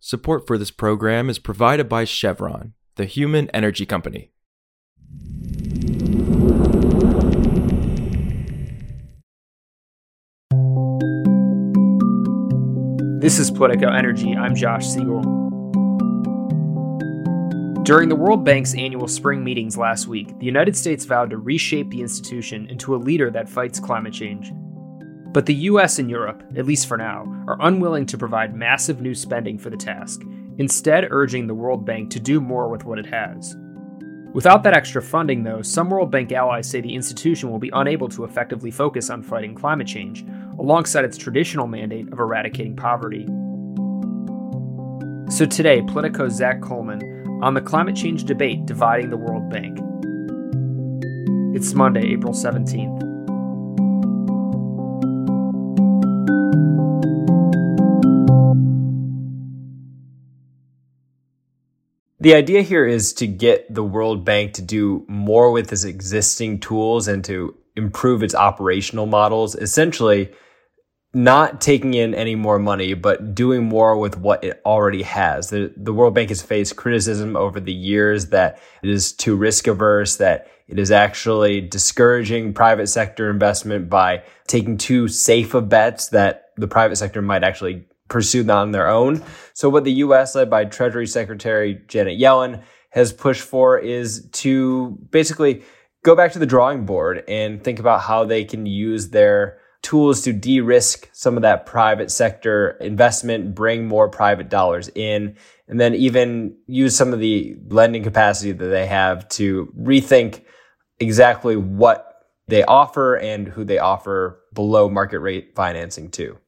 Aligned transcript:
Support 0.00 0.46
for 0.46 0.56
this 0.56 0.70
program 0.70 1.28
is 1.28 1.40
provided 1.40 1.88
by 1.88 2.04
Chevron, 2.04 2.74
the 2.94 3.04
human 3.04 3.50
energy 3.50 3.84
company. 3.84 4.30
This 13.20 13.40
is 13.40 13.50
Politico 13.50 13.88
Energy. 13.88 14.36
I'm 14.36 14.54
Josh 14.54 14.86
Siegel. 14.86 15.20
During 17.82 18.08
the 18.08 18.16
World 18.16 18.44
Bank's 18.44 18.76
annual 18.76 19.08
spring 19.08 19.42
meetings 19.42 19.76
last 19.76 20.06
week, 20.06 20.38
the 20.38 20.46
United 20.46 20.76
States 20.76 21.06
vowed 21.06 21.30
to 21.30 21.38
reshape 21.38 21.90
the 21.90 22.02
institution 22.02 22.68
into 22.68 22.94
a 22.94 22.98
leader 22.98 23.32
that 23.32 23.48
fights 23.48 23.80
climate 23.80 24.12
change. 24.12 24.52
But 25.38 25.46
the 25.46 25.54
US 25.54 26.00
and 26.00 26.10
Europe, 26.10 26.42
at 26.56 26.66
least 26.66 26.88
for 26.88 26.96
now, 26.96 27.22
are 27.46 27.58
unwilling 27.60 28.06
to 28.06 28.18
provide 28.18 28.56
massive 28.56 29.00
new 29.00 29.14
spending 29.14 29.56
for 29.56 29.70
the 29.70 29.76
task, 29.76 30.22
instead, 30.56 31.06
urging 31.12 31.46
the 31.46 31.54
World 31.54 31.86
Bank 31.86 32.10
to 32.10 32.18
do 32.18 32.40
more 32.40 32.68
with 32.68 32.84
what 32.84 32.98
it 32.98 33.06
has. 33.06 33.56
Without 34.32 34.64
that 34.64 34.74
extra 34.74 35.00
funding, 35.00 35.44
though, 35.44 35.62
some 35.62 35.90
World 35.90 36.10
Bank 36.10 36.32
allies 36.32 36.68
say 36.68 36.80
the 36.80 36.92
institution 36.92 37.52
will 37.52 37.60
be 37.60 37.70
unable 37.72 38.08
to 38.08 38.24
effectively 38.24 38.72
focus 38.72 39.10
on 39.10 39.22
fighting 39.22 39.54
climate 39.54 39.86
change, 39.86 40.24
alongside 40.58 41.04
its 41.04 41.16
traditional 41.16 41.68
mandate 41.68 42.12
of 42.12 42.18
eradicating 42.18 42.74
poverty. 42.74 43.24
So 45.30 45.46
today, 45.46 45.82
Politico's 45.82 46.32
Zack 46.32 46.60
Colman 46.62 47.40
on 47.44 47.54
the 47.54 47.60
climate 47.60 47.94
change 47.94 48.24
debate 48.24 48.66
dividing 48.66 49.10
the 49.10 49.16
World 49.16 49.48
Bank. 49.50 49.78
It's 51.54 51.74
Monday, 51.74 52.08
April 52.08 52.32
17th. 52.32 53.17
The 62.20 62.34
idea 62.34 62.62
here 62.62 62.84
is 62.84 63.12
to 63.14 63.26
get 63.28 63.72
the 63.72 63.82
World 63.82 64.24
Bank 64.24 64.54
to 64.54 64.62
do 64.62 65.06
more 65.08 65.52
with 65.52 65.72
its 65.72 65.84
existing 65.84 66.60
tools 66.60 67.06
and 67.06 67.24
to 67.24 67.56
improve 67.76 68.24
its 68.24 68.34
operational 68.34 69.06
models. 69.06 69.54
Essentially, 69.54 70.32
not 71.14 71.60
taking 71.60 71.94
in 71.94 72.14
any 72.14 72.34
more 72.34 72.58
money, 72.58 72.94
but 72.94 73.34
doing 73.34 73.64
more 73.64 73.96
with 73.96 74.18
what 74.18 74.42
it 74.42 74.60
already 74.66 75.02
has. 75.04 75.50
The, 75.50 75.72
the 75.76 75.92
World 75.92 76.14
Bank 76.14 76.28
has 76.30 76.42
faced 76.42 76.76
criticism 76.76 77.36
over 77.36 77.60
the 77.60 77.72
years 77.72 78.26
that 78.26 78.60
it 78.82 78.90
is 78.90 79.12
too 79.12 79.36
risk 79.36 79.66
averse, 79.68 80.16
that 80.16 80.48
it 80.68 80.78
is 80.78 80.90
actually 80.90 81.60
discouraging 81.62 82.52
private 82.52 82.88
sector 82.88 83.30
investment 83.30 83.88
by 83.88 84.22
taking 84.46 84.76
too 84.76 85.08
safe 85.08 85.54
of 85.54 85.68
bets 85.68 86.08
that 86.08 86.50
the 86.56 86.68
private 86.68 86.96
sector 86.96 87.22
might 87.22 87.42
actually 87.42 87.86
pursue 88.08 88.48
on 88.50 88.72
their 88.72 88.88
own. 88.88 89.22
So 89.54 89.68
what 89.68 89.84
the 89.84 89.92
U.S. 89.92 90.34
led 90.34 90.50
by 90.50 90.64
Treasury 90.64 91.06
Secretary 91.06 91.82
Janet 91.88 92.18
Yellen 92.18 92.62
has 92.90 93.12
pushed 93.12 93.42
for 93.42 93.78
is 93.78 94.28
to 94.32 94.98
basically 95.10 95.62
go 96.04 96.14
back 96.14 96.32
to 96.32 96.38
the 96.38 96.46
drawing 96.46 96.86
board 96.86 97.24
and 97.28 97.62
think 97.62 97.78
about 97.78 98.02
how 98.02 98.24
they 98.24 98.44
can 98.44 98.66
use 98.66 99.10
their 99.10 99.58
tools 99.82 100.22
to 100.22 100.32
de-risk 100.32 101.08
some 101.12 101.36
of 101.36 101.42
that 101.42 101.64
private 101.66 102.10
sector 102.10 102.70
investment, 102.80 103.54
bring 103.54 103.86
more 103.86 104.08
private 104.08 104.48
dollars 104.48 104.90
in, 104.94 105.36
and 105.68 105.78
then 105.78 105.94
even 105.94 106.56
use 106.66 106.96
some 106.96 107.12
of 107.12 107.20
the 107.20 107.56
lending 107.68 108.02
capacity 108.02 108.52
that 108.52 108.66
they 108.66 108.86
have 108.86 109.28
to 109.28 109.72
rethink 109.78 110.42
exactly 111.00 111.56
what 111.56 112.26
they 112.48 112.64
offer 112.64 113.16
and 113.16 113.48
who 113.48 113.64
they 113.64 113.78
offer 113.78 114.40
below 114.52 114.88
market 114.88 115.20
rate 115.20 115.54
financing 115.54 116.10
to. 116.12 116.38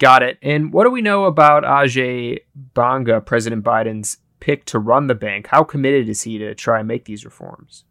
Got 0.00 0.22
it. 0.22 0.38
And 0.42 0.72
what 0.72 0.84
do 0.84 0.90
we 0.90 1.02
know 1.02 1.24
about 1.24 1.64
Ajay 1.64 2.40
Banga, 2.54 3.20
President 3.20 3.64
Biden's 3.64 4.18
pick 4.40 4.64
to 4.66 4.78
run 4.78 5.06
the 5.06 5.14
bank? 5.14 5.48
How 5.48 5.62
committed 5.64 6.08
is 6.08 6.22
he 6.22 6.38
to 6.38 6.54
try 6.54 6.80
and 6.80 6.88
make 6.88 7.04
these 7.04 7.24
reforms? 7.24 7.84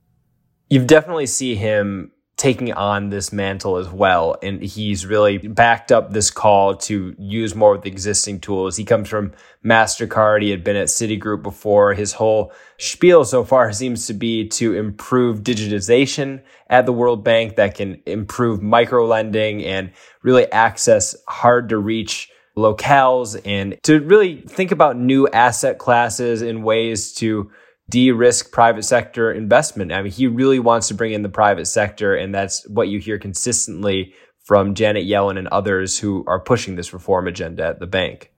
You've 0.70 0.88
definitely 0.88 1.26
see 1.26 1.56
him 1.56 2.12
taking 2.42 2.74
on 2.74 3.12
this 3.12 3.32
mantle 3.32 3.78
as 3.78 3.88
well. 3.88 4.36
And 4.42 4.64
he's 4.64 5.06
really 5.06 5.38
backed 5.38 5.92
up 5.92 6.12
this 6.12 6.32
call 6.32 6.76
to 6.78 7.16
use 7.20 7.54
more 7.54 7.76
of 7.76 7.84
the 7.84 7.90
existing 7.90 8.40
tools. 8.40 8.76
He 8.76 8.84
comes 8.84 9.10
from 9.10 9.34
MasterCard. 9.64 10.42
He 10.42 10.50
had 10.50 10.64
been 10.64 10.76
at 10.76 10.88
Citigroup 10.88 11.44
before. 11.44 11.94
His 11.94 12.14
whole 12.14 12.52
spiel 12.80 13.26
so 13.26 13.44
far 13.44 13.72
seems 13.72 14.08
to 14.08 14.16
be 14.16 14.48
to 14.48 14.74
improve 14.74 15.44
digitization 15.44 16.42
at 16.68 16.88
the 16.88 16.94
World 16.94 17.24
Bank 17.24 17.58
that 17.58 17.76
can 17.76 18.02
improve 18.08 18.60
micro 18.60 19.06
lending 19.06 19.64
and 19.64 19.92
really 20.24 20.52
access 20.52 21.16
hard 21.28 21.70
to 21.70 21.78
reach 21.78 22.32
locales 22.58 23.40
and 23.46 23.78
to 23.84 24.00
really 24.00 24.42
think 24.42 24.72
about 24.72 24.98
new 24.98 25.28
asset 25.28 25.78
classes 25.78 26.42
and 26.42 26.64
ways 26.64 27.14
to 27.14 27.52
de-risk 27.92 28.52
private 28.52 28.84
sector 28.84 29.32
investment. 29.32 29.92
I 29.92 30.02
mean, 30.02 30.12
he 30.12 30.26
really 30.26 30.60
wants 30.60 30.88
to 30.88 30.94
bring 30.94 31.12
in 31.12 31.22
the 31.22 31.30
private 31.30 31.66
sector, 31.66 32.16
and 32.16 32.34
that's 32.34 32.68
what 32.70 32.88
you 32.88 33.00
hear 33.00 33.20
consistently 33.20 34.14
from 34.44 34.74
Janet 34.74 35.06
Yellen 35.06 35.38
and 35.38 35.48
others 35.50 36.00
who 36.00 36.24
are 36.26 36.40
pushing 36.40 36.76
this 36.76 36.94
reform 36.94 37.28
agenda 37.28 37.66
at 37.66 37.80
the 37.80 37.88
bank. 37.88 38.32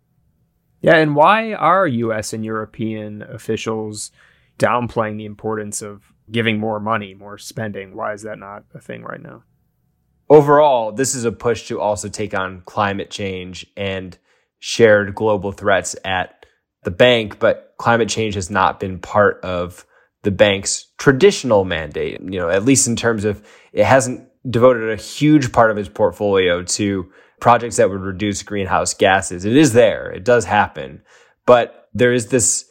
Yeah, 0.81 0.97
and 0.97 1.15
why 1.15 1.53
are 1.53 1.87
US 1.87 2.33
and 2.33 2.43
European 2.43 3.21
officials 3.21 4.11
downplaying 4.57 5.17
the 5.17 5.25
importance 5.25 5.81
of 5.81 6.11
giving 6.31 6.59
more 6.59 6.79
money, 6.79 7.13
more 7.13 7.37
spending? 7.37 7.95
Why 7.95 8.13
is 8.13 8.23
that 8.23 8.39
not 8.39 8.63
a 8.73 8.81
thing 8.81 9.03
right 9.03 9.21
now? 9.21 9.43
Overall, 10.29 10.91
this 10.91 11.13
is 11.13 11.25
a 11.25 11.31
push 11.31 11.67
to 11.67 11.79
also 11.79 12.09
take 12.09 12.33
on 12.33 12.63
climate 12.65 13.11
change 13.11 13.67
and 13.77 14.17
shared 14.59 15.13
global 15.13 15.51
threats 15.51 15.95
at 16.03 16.42
the 16.83 16.91
bank, 16.91 17.39
but 17.39 17.73
climate 17.77 18.09
change 18.09 18.35
has 18.35 18.49
not 18.49 18.79
been 18.79 18.99
part 18.99 19.39
of 19.43 19.85
the 20.23 20.31
bank's 20.31 20.87
traditional 20.97 21.65
mandate, 21.65 22.21
you 22.21 22.39
know, 22.39 22.49
at 22.49 22.63
least 22.63 22.87
in 22.87 22.95
terms 22.95 23.25
of 23.25 23.45
it 23.73 23.85
hasn't 23.85 24.27
devoted 24.49 24.89
a 24.89 25.01
huge 25.01 25.51
part 25.51 25.71
of 25.71 25.77
its 25.77 25.89
portfolio 25.89 26.63
to 26.63 27.11
projects 27.39 27.77
that 27.77 27.89
would 27.89 28.01
reduce 28.01 28.41
greenhouse 28.43 28.93
gases. 28.93 29.45
It 29.45 29.55
is 29.55 29.73
there. 29.73 30.11
It 30.11 30.23
does 30.23 30.45
happen. 30.45 31.01
But 31.45 31.89
there 31.93 32.13
is 32.13 32.27
this 32.27 32.65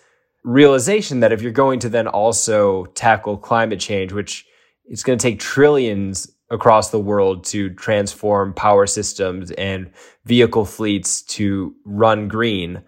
realization 0.44 1.20
that 1.20 1.32
if 1.32 1.42
you're 1.42 1.52
going 1.52 1.80
to 1.80 1.88
then 1.88 2.08
also 2.08 2.86
tackle 2.86 3.36
climate 3.36 3.80
change, 3.80 4.12
which 4.12 4.46
it's 4.86 5.02
going 5.02 5.18
to 5.18 5.22
take 5.22 5.38
trillions 5.38 6.30
across 6.50 6.90
the 6.90 6.98
world 6.98 7.44
to 7.44 7.70
transform 7.70 8.52
power 8.52 8.86
systems 8.86 9.50
and 9.52 9.90
vehicle 10.24 10.64
fleets 10.64 11.22
to 11.22 11.74
run 11.84 12.28
green, 12.28 12.82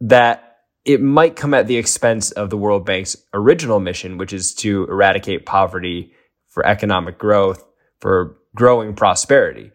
that 0.00 0.43
it 0.84 1.00
might 1.00 1.36
come 1.36 1.54
at 1.54 1.66
the 1.66 1.76
expense 1.76 2.30
of 2.32 2.50
the 2.50 2.58
World 2.58 2.84
Bank's 2.84 3.16
original 3.32 3.80
mission, 3.80 4.18
which 4.18 4.32
is 4.32 4.54
to 4.56 4.84
eradicate 4.84 5.46
poverty 5.46 6.12
for 6.48 6.64
economic 6.66 7.18
growth, 7.18 7.64
for 8.00 8.36
growing 8.54 8.94
prosperity. 8.94 9.72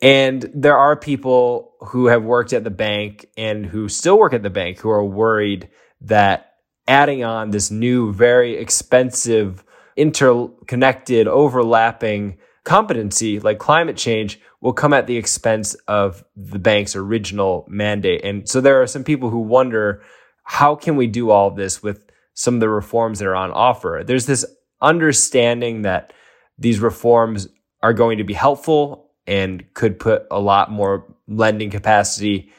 And 0.00 0.48
there 0.54 0.76
are 0.76 0.94
people 0.94 1.72
who 1.80 2.06
have 2.06 2.22
worked 2.22 2.52
at 2.52 2.64
the 2.64 2.70
bank 2.70 3.26
and 3.36 3.66
who 3.66 3.88
still 3.88 4.18
work 4.18 4.32
at 4.32 4.42
the 4.42 4.50
bank 4.50 4.78
who 4.78 4.90
are 4.90 5.04
worried 5.04 5.68
that 6.02 6.52
adding 6.86 7.24
on 7.24 7.50
this 7.50 7.70
new, 7.70 8.12
very 8.12 8.56
expensive, 8.56 9.64
interconnected, 9.96 11.26
overlapping 11.26 12.38
competency 12.64 13.40
like 13.40 13.58
climate 13.58 13.96
change 13.96 14.40
will 14.60 14.72
come 14.72 14.92
at 14.92 15.06
the 15.06 15.16
expense 15.16 15.74
of 15.86 16.24
the 16.36 16.58
bank's 16.58 16.96
original 16.96 17.64
mandate. 17.68 18.24
And 18.24 18.48
so 18.48 18.60
there 18.60 18.82
are 18.82 18.86
some 18.86 19.04
people 19.04 19.30
who 19.30 19.38
wonder 19.38 20.02
how 20.46 20.76
can 20.76 20.96
we 20.96 21.08
do 21.08 21.30
all 21.30 21.48
of 21.48 21.56
this 21.56 21.82
with 21.82 22.08
some 22.34 22.54
of 22.54 22.60
the 22.60 22.68
reforms 22.68 23.18
that 23.18 23.26
are 23.26 23.34
on 23.34 23.50
offer? 23.50 24.02
There's 24.06 24.26
this 24.26 24.44
understanding 24.80 25.82
that 25.82 26.12
these 26.56 26.78
reforms 26.78 27.48
are 27.82 27.92
going 27.92 28.18
to 28.18 28.24
be 28.24 28.32
helpful 28.32 29.10
and 29.26 29.64
could 29.74 29.98
put 29.98 30.24
a 30.30 30.38
lot 30.38 30.70
more 30.70 31.04
lending 31.26 31.68
capacity 31.68 32.52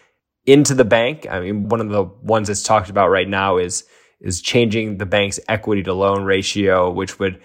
into 0.46 0.76
the 0.76 0.84
bank. 0.84 1.26
I 1.30 1.40
mean, 1.40 1.70
one 1.70 1.80
of 1.80 1.90
the 1.90 2.04
ones 2.04 2.50
that's 2.50 2.62
talked 2.62 2.90
about 2.90 3.10
right 3.10 3.28
now 3.28 3.58
is 3.58 3.86
is 4.20 4.42
changing 4.42 4.98
the 4.98 5.06
bank's 5.06 5.40
equity 5.48 5.84
to 5.84 5.94
loan 5.94 6.24
ratio, 6.24 6.90
which 6.92 7.20
would 7.20 7.40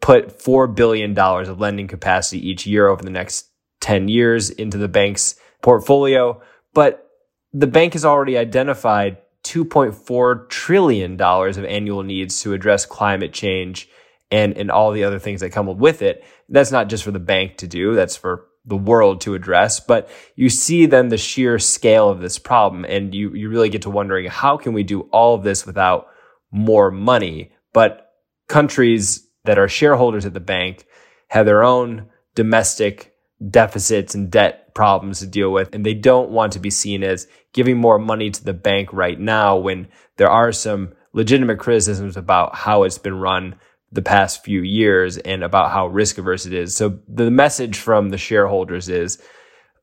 put 0.00 0.38
$4 0.38 0.72
billion 0.74 1.18
of 1.18 1.60
lending 1.60 1.88
capacity 1.88 2.48
each 2.48 2.66
year 2.66 2.86
over 2.86 3.02
the 3.02 3.10
next 3.10 3.48
10 3.80 4.08
years 4.08 4.48
into 4.48 4.78
the 4.78 4.88
bank's 4.88 5.34
portfolio. 5.60 6.40
But 6.72 7.10
the 7.52 7.66
bank 7.66 7.94
has 7.94 8.04
already 8.04 8.38
identified 8.38 9.18
$2.4 9.44 10.48
trillion 10.48 11.20
of 11.20 11.64
annual 11.64 12.02
needs 12.02 12.40
to 12.42 12.52
address 12.52 12.86
climate 12.86 13.32
change 13.32 13.88
and, 14.30 14.56
and 14.56 14.70
all 14.70 14.90
the 14.90 15.04
other 15.04 15.18
things 15.18 15.40
that 15.40 15.50
come 15.50 15.66
with 15.78 16.02
it. 16.02 16.24
That's 16.48 16.72
not 16.72 16.88
just 16.88 17.04
for 17.04 17.10
the 17.10 17.18
bank 17.18 17.58
to 17.58 17.68
do, 17.68 17.94
that's 17.94 18.16
for 18.16 18.46
the 18.64 18.76
world 18.76 19.20
to 19.22 19.34
address. 19.34 19.80
But 19.80 20.10
you 20.34 20.48
see 20.48 20.86
then 20.86 21.08
the 21.08 21.18
sheer 21.18 21.58
scale 21.58 22.08
of 22.08 22.20
this 22.20 22.38
problem, 22.38 22.84
and 22.84 23.14
you, 23.14 23.34
you 23.34 23.48
really 23.48 23.68
get 23.68 23.82
to 23.82 23.90
wondering 23.90 24.26
how 24.26 24.56
can 24.56 24.72
we 24.72 24.82
do 24.82 25.02
all 25.12 25.34
of 25.34 25.44
this 25.44 25.66
without 25.66 26.08
more 26.50 26.90
money? 26.90 27.52
But 27.72 28.10
countries 28.48 29.28
that 29.44 29.58
are 29.58 29.68
shareholders 29.68 30.24
at 30.24 30.34
the 30.34 30.40
bank 30.40 30.86
have 31.28 31.46
their 31.46 31.62
own 31.62 32.08
domestic 32.34 33.13
deficits 33.50 34.14
and 34.14 34.30
debt 34.30 34.74
problems 34.74 35.20
to 35.20 35.26
deal 35.26 35.52
with. 35.52 35.74
And 35.74 35.84
they 35.84 35.94
don't 35.94 36.30
want 36.30 36.52
to 36.54 36.58
be 36.58 36.70
seen 36.70 37.02
as 37.02 37.26
giving 37.52 37.78
more 37.78 37.98
money 37.98 38.30
to 38.30 38.44
the 38.44 38.54
bank 38.54 38.92
right 38.92 39.18
now 39.18 39.56
when 39.56 39.88
there 40.16 40.30
are 40.30 40.52
some 40.52 40.92
legitimate 41.12 41.58
criticisms 41.58 42.16
about 42.16 42.54
how 42.54 42.82
it's 42.82 42.98
been 42.98 43.18
run 43.18 43.56
the 43.92 44.02
past 44.02 44.44
few 44.44 44.62
years 44.62 45.18
and 45.18 45.44
about 45.44 45.70
how 45.70 45.86
risk 45.86 46.18
averse 46.18 46.46
it 46.46 46.52
is. 46.52 46.76
So 46.76 46.98
the 47.08 47.30
message 47.30 47.78
from 47.78 48.08
the 48.08 48.18
shareholders 48.18 48.88
is 48.88 49.22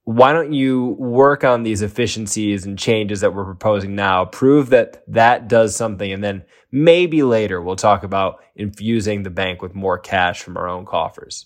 why 0.03 0.33
don't 0.33 0.51
you 0.51 0.95
work 0.99 1.43
on 1.43 1.63
these 1.63 1.81
efficiencies 1.81 2.65
and 2.65 2.77
changes 2.77 3.21
that 3.21 3.33
we're 3.33 3.45
proposing 3.45 3.95
now? 3.95 4.25
Prove 4.25 4.71
that 4.71 5.03
that 5.07 5.47
does 5.47 5.75
something. 5.75 6.11
And 6.11 6.23
then 6.23 6.43
maybe 6.71 7.23
later 7.23 7.61
we'll 7.61 7.75
talk 7.75 8.03
about 8.03 8.43
infusing 8.55 9.23
the 9.23 9.29
bank 9.29 9.61
with 9.61 9.75
more 9.75 9.97
cash 9.97 10.41
from 10.41 10.57
our 10.57 10.67
own 10.67 10.85
coffers. 10.85 11.45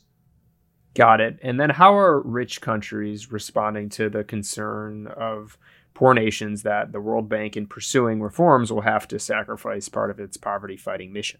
Got 0.95 1.21
it. 1.21 1.37
And 1.43 1.59
then 1.59 1.69
how 1.69 1.95
are 1.95 2.21
rich 2.21 2.61
countries 2.61 3.31
responding 3.31 3.89
to 3.89 4.09
the 4.09 4.23
concern 4.23 5.07
of 5.07 5.57
poor 5.93 6.13
nations 6.13 6.63
that 6.63 6.91
the 6.91 7.01
World 7.01 7.29
Bank, 7.29 7.57
in 7.57 7.67
pursuing 7.67 8.21
reforms, 8.21 8.71
will 8.71 8.81
have 8.81 9.07
to 9.09 9.19
sacrifice 9.19 9.89
part 9.89 10.09
of 10.09 10.19
its 10.19 10.37
poverty 10.37 10.77
fighting 10.77 11.11
mission? 11.11 11.39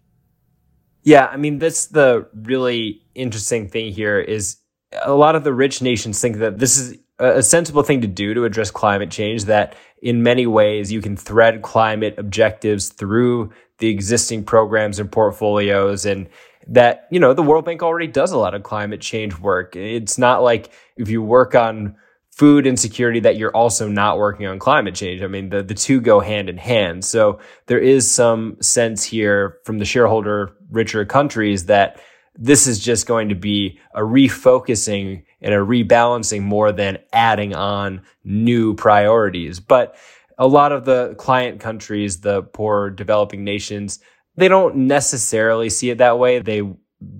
Yeah, 1.02 1.26
I 1.26 1.36
mean, 1.36 1.58
that's 1.58 1.86
the 1.86 2.28
really 2.34 3.02
interesting 3.14 3.68
thing 3.68 3.92
here 3.92 4.18
is 4.18 4.58
a 5.02 5.14
lot 5.14 5.36
of 5.36 5.44
the 5.44 5.54
rich 5.54 5.80
nations 5.80 6.20
think 6.20 6.36
that 6.38 6.58
this 6.58 6.76
is 6.76 6.98
a 7.18 7.42
sensible 7.42 7.82
thing 7.82 8.02
to 8.02 8.06
do 8.06 8.34
to 8.34 8.44
address 8.44 8.70
climate 8.70 9.10
change 9.10 9.44
that 9.44 9.74
in 10.02 10.22
many 10.22 10.46
ways 10.46 10.92
you 10.92 11.00
can 11.00 11.16
thread 11.16 11.62
climate 11.62 12.14
objectives 12.18 12.90
through 12.90 13.50
the 13.78 13.88
existing 13.88 14.44
programs 14.44 14.98
and 14.98 15.10
portfolios 15.10 16.04
and 16.04 16.28
that 16.68 17.06
you 17.10 17.20
know 17.20 17.32
the 17.32 17.42
world 17.42 17.64
bank 17.64 17.82
already 17.82 18.06
does 18.06 18.32
a 18.32 18.38
lot 18.38 18.54
of 18.54 18.62
climate 18.62 19.00
change 19.00 19.38
work. 19.38 19.76
It's 19.76 20.18
not 20.18 20.42
like 20.42 20.70
if 20.96 21.08
you 21.08 21.22
work 21.22 21.54
on 21.54 21.96
food 22.30 22.66
insecurity 22.66 23.20
that 23.20 23.38
you're 23.38 23.56
also 23.56 23.88
not 23.88 24.18
working 24.18 24.46
on 24.46 24.58
climate 24.58 24.94
change. 24.94 25.22
I 25.22 25.26
mean 25.26 25.48
the, 25.48 25.62
the 25.62 25.74
two 25.74 26.00
go 26.00 26.20
hand 26.20 26.50
in 26.50 26.58
hand. 26.58 27.04
So 27.04 27.40
there 27.66 27.78
is 27.78 28.10
some 28.10 28.56
sense 28.60 29.04
here 29.04 29.58
from 29.64 29.78
the 29.78 29.84
shareholder 29.84 30.52
richer 30.70 31.04
countries 31.04 31.66
that 31.66 32.00
this 32.38 32.66
is 32.66 32.78
just 32.78 33.06
going 33.06 33.30
to 33.30 33.34
be 33.34 33.78
a 33.94 34.00
refocusing 34.00 35.24
and 35.40 35.54
a 35.54 35.58
rebalancing 35.58 36.42
more 36.42 36.72
than 36.72 36.98
adding 37.12 37.54
on 37.54 38.02
new 38.24 38.74
priorities. 38.74 39.58
But 39.60 39.96
a 40.38 40.46
lot 40.46 40.72
of 40.72 40.84
the 40.84 41.14
client 41.18 41.60
countries, 41.60 42.20
the 42.20 42.42
poor 42.42 42.90
developing 42.90 43.44
nations, 43.44 44.00
they 44.36 44.48
don't 44.48 44.76
necessarily 44.76 45.70
see 45.70 45.90
it 45.90 45.98
that 45.98 46.18
way. 46.18 46.38
They 46.38 46.62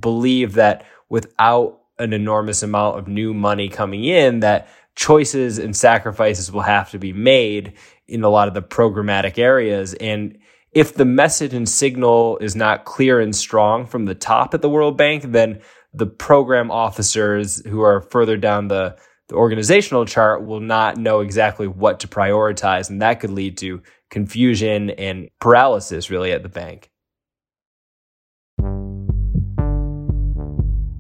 believe 0.01 0.55
that 0.55 0.85
without 1.09 1.81
an 1.99 2.13
enormous 2.13 2.63
amount 2.63 2.99
of 2.99 3.09
new 3.09 3.33
money 3.33 3.69
coming 3.69 4.05
in, 4.05 4.41
that 4.41 4.69
choices 4.95 5.59
and 5.59 5.77
sacrifices 5.77 6.51
will 6.51 6.63
have 6.63 6.91
to 6.91 6.99
be 6.99 7.13
made 7.13 7.75
in 8.09 8.23
a 8.23 8.29
lot 8.29 8.49
of 8.49 8.55
the 8.55 8.63
programmatic 8.63 9.39
areas. 9.39 9.95
And 9.95 10.39
if 10.73 10.95
the 10.95 11.05
message 11.05 11.55
and 11.55 11.69
signal 11.69 12.39
is 12.39 12.55
not 12.55 12.85
clear 12.85 13.21
and 13.21 13.35
strong 13.35 13.87
from 13.87 14.05
the 14.05 14.15
top 14.15 14.53
at 14.55 14.63
the 14.63 14.69
World 14.69 14.97
Bank, 14.97 15.25
then 15.25 15.61
the 15.95 16.07
program 16.07 16.71
officers 16.71 17.65
who 17.67 17.81
are 17.81 18.03
further 18.03 18.37
down 18.37 18.69
the, 18.69 18.97
the 19.29 19.35
organizational 19.35 20.05
chart 20.05 20.45
will 20.45 20.61
not 20.61 20.99
know 20.99 21.21
exactly 21.21 21.67
what 21.67 22.01
to 22.01 22.09
prioritize. 22.09 22.91
And 22.91 23.01
that 23.01 23.21
could 23.21 23.31
lead 23.31 23.57
to 23.59 23.83
confusion 24.11 24.91
and 24.91 25.31
paralysis 25.41 26.11
really 26.11 26.33
at 26.33 26.43
the 26.43 26.49
bank. 26.49 26.91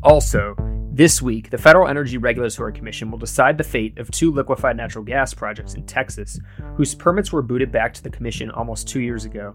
Also, 0.07 0.55
this 0.93 1.21
week, 1.21 1.51
the 1.51 1.59
Federal 1.59 1.89
Energy 1.89 2.17
Regulatory 2.17 2.73
Commission 2.73 3.11
will 3.11 3.19
decide 3.19 3.59
the 3.59 3.65
fate 3.65 3.99
of 3.99 4.09
two 4.13 4.31
liquefied 4.31 4.77
natural 4.77 5.03
gas 5.03 5.35
projects 5.35 5.75
in 5.75 5.85
Texas, 5.85 6.39
whose 6.77 6.95
permits 6.95 7.33
were 7.33 7.43
booted 7.43 7.73
back 7.73 7.93
to 7.93 8.05
the 8.05 8.09
Commission 8.09 8.49
almost 8.53 8.87
two 8.87 9.01
years 9.01 9.25
ago. 9.25 9.53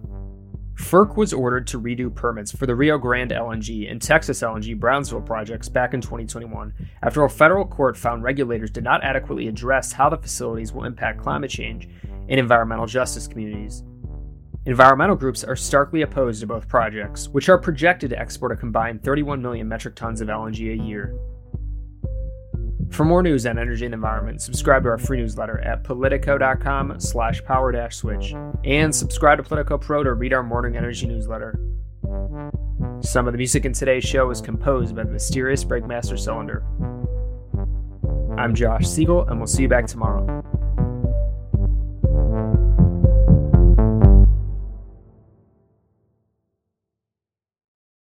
FERC 0.74 1.15
was 1.15 1.31
ordered 1.31 1.68
to 1.68 1.80
redo 1.80 2.13
permits 2.13 2.53
for 2.53 2.65
the 2.65 2.75
Rio 2.75 2.98
Grande 2.98 3.31
LNG 3.31 3.89
and 3.89 4.01
Texas 4.01 4.42
LNG 4.42 4.77
Brownsville 4.77 5.21
projects 5.21 5.69
back 5.69 5.94
in 5.94 6.01
2021 6.01 6.74
after 7.01 7.24
a 7.24 7.30
federal 7.30 7.65
court 7.65 7.95
found 7.95 8.21
regulators 8.21 8.71
did 8.71 8.83
not 8.83 9.06
adequately 9.06 9.47
address 9.47 9.94
how 9.94 10.09
the 10.09 10.18
facilities 10.18 10.74
will 10.74 10.83
impact 10.83 11.21
climate 11.21 11.50
change 11.50 11.88
and 12.27 12.42
environmental 12.42 12.88
justice 12.88 13.25
communities. 13.25 13.83
Environmental 14.67 15.15
groups 15.15 15.43
are 15.43 15.55
starkly 15.55 16.03
opposed 16.03 16.39
to 16.39 16.45
both 16.45 16.67
projects, 16.67 17.27
which 17.29 17.49
are 17.49 17.57
projected 17.57 18.11
to 18.11 18.19
export 18.19 18.51
a 18.51 18.55
combined 18.55 19.03
31 19.03 19.41
million 19.41 19.67
metric 19.67 19.95
tons 19.95 20.21
of 20.21 20.27
LNG 20.27 20.79
a 20.79 20.83
year. 20.83 21.15
For 22.91 23.03
more 23.03 23.23
news 23.23 23.47
on 23.47 23.57
energy 23.57 23.85
and 23.85 23.93
environment, 23.95 24.39
subscribe 24.39 24.83
to 24.83 24.89
our 24.89 24.99
free 24.99 25.17
newsletter 25.17 25.59
at 25.61 25.83
politico.com 25.83 26.99
slash 26.99 27.43
power 27.43 27.89
switch 27.89 28.35
and 28.63 28.93
subscribe 28.93 29.39
to 29.39 29.43
Politico 29.43 29.79
Pro 29.79 30.03
to 30.03 30.13
read 30.13 30.33
our 30.33 30.43
morning 30.43 30.77
energy 30.77 31.07
newsletter. 31.07 31.59
Some 32.99 33.27
of 33.27 33.31
the 33.31 33.39
music 33.39 33.65
in 33.65 33.73
today's 33.73 34.03
show 34.03 34.29
is 34.29 34.41
composed 34.41 34.95
by 34.95 35.05
the 35.05 35.11
mysterious 35.11 35.63
Breakmaster 35.63 36.19
Cylinder. 36.19 36.63
I'm 38.37 38.53
Josh 38.53 38.85
Siegel, 38.87 39.27
and 39.27 39.39
we'll 39.39 39.47
see 39.47 39.63
you 39.63 39.69
back 39.69 39.87
tomorrow. 39.87 40.40